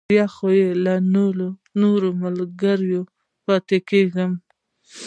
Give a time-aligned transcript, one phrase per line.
[0.09, 0.47] بیا خو
[0.85, 0.93] له
[1.81, 2.99] نورو ملګرو
[3.45, 4.31] پاتې کېږم.